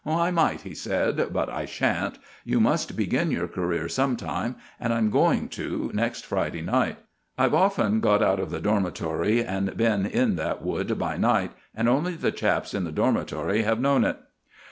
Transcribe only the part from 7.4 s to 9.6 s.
often got out of the dormitory